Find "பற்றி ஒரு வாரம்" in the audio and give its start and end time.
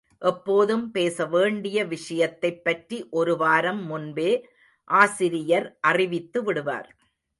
2.63-3.85